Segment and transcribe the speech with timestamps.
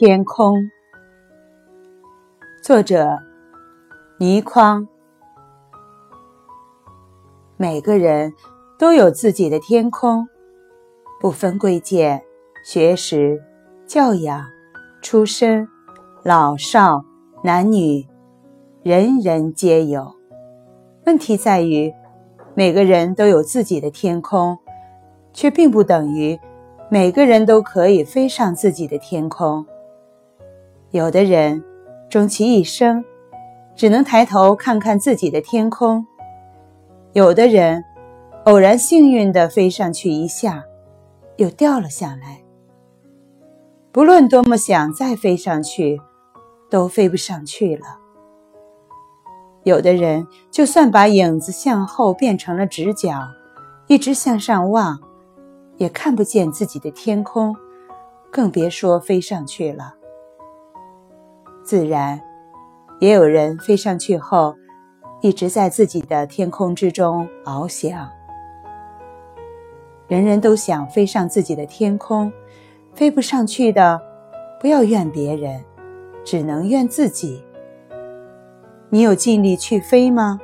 [0.00, 0.70] 天空，
[2.62, 3.18] 作者
[4.20, 4.86] 倪匡。
[7.56, 8.32] 每个人
[8.78, 10.28] 都有自己的天空，
[11.20, 12.22] 不分贵贱、
[12.64, 13.42] 学识、
[13.88, 14.44] 教养、
[15.02, 15.66] 出身、
[16.22, 17.04] 老少、
[17.42, 18.06] 男女，
[18.84, 20.14] 人人皆有。
[21.06, 21.92] 问题在于，
[22.54, 24.56] 每个人都有自己的天空，
[25.32, 26.38] 却并不等于
[26.88, 29.66] 每个人都可以飞上自己的天空。
[30.90, 31.62] 有的人
[32.08, 33.04] 终其一生，
[33.76, 36.06] 只能抬头看看自己的天空；
[37.12, 37.84] 有的人
[38.46, 40.64] 偶然幸运地飞上去一下，
[41.36, 42.42] 又掉了下来。
[43.92, 46.00] 不论多么想再飞上去，
[46.70, 47.86] 都飞不上去了。
[49.64, 53.28] 有的人就算把影子向后变成了直角，
[53.88, 54.98] 一直向上望，
[55.76, 57.54] 也看不见自己的天空，
[58.30, 59.97] 更别说飞上去了。
[61.68, 62.18] 自然，
[62.98, 64.56] 也有人飞上去后，
[65.20, 68.08] 一直在自己的天空之中翱翔。
[70.06, 72.32] 人人都想飞上自己的天空，
[72.94, 74.00] 飞不上去的，
[74.58, 75.62] 不要怨别人，
[76.24, 77.44] 只能怨自己。
[78.88, 80.40] 你有尽力去飞吗？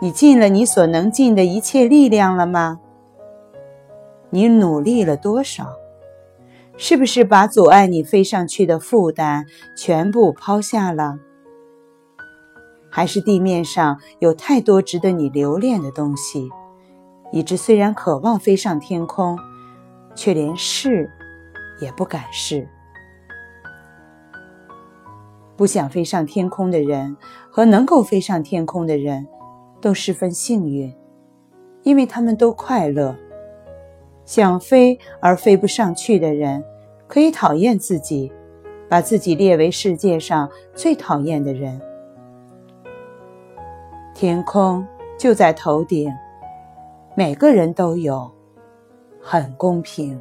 [0.00, 2.80] 你尽了你所能尽的一切力量了吗？
[4.30, 5.77] 你努力了多少？
[6.80, 9.44] 是不是把阻碍你飞上去的负担
[9.76, 11.18] 全部抛下了？
[12.88, 16.48] 还是地面上有太多值得你留恋的东西，
[17.32, 19.36] 以致虽然渴望飞上天空，
[20.14, 21.10] 却连试
[21.80, 22.68] 也不敢试？
[25.56, 27.16] 不想飞上天空的人
[27.50, 29.26] 和能够飞上天空的人，
[29.80, 30.94] 都十分幸运，
[31.82, 33.16] 因为他们都快乐。
[34.28, 36.62] 想飞而飞不上去的人，
[37.06, 38.30] 可以讨厌自己，
[38.86, 41.80] 把自己列为世界上最讨厌的人。
[44.14, 46.12] 天空就在头顶，
[47.14, 48.30] 每个人都有，
[49.18, 50.20] 很公平。